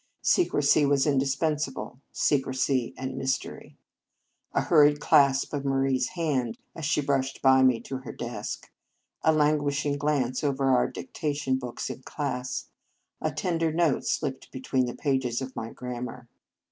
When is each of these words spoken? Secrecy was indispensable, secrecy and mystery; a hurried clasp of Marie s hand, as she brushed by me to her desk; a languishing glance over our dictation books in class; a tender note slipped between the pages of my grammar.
Secrecy 0.23 0.83
was 0.83 1.05
indispensable, 1.05 1.99
secrecy 2.11 2.91
and 2.97 3.15
mystery; 3.15 3.77
a 4.51 4.61
hurried 4.61 4.99
clasp 4.99 5.53
of 5.53 5.63
Marie 5.63 5.97
s 5.99 6.07
hand, 6.15 6.57
as 6.73 6.85
she 6.85 7.01
brushed 7.01 7.39
by 7.43 7.61
me 7.61 7.79
to 7.79 7.97
her 7.97 8.11
desk; 8.11 8.71
a 9.21 9.31
languishing 9.31 9.99
glance 9.99 10.43
over 10.43 10.71
our 10.71 10.87
dictation 10.87 11.55
books 11.59 11.87
in 11.91 12.01
class; 12.01 12.69
a 13.21 13.31
tender 13.31 13.71
note 13.71 14.03
slipped 14.03 14.51
between 14.51 14.87
the 14.87 14.95
pages 14.95 15.39
of 15.39 15.55
my 15.55 15.69
grammar. 15.69 16.27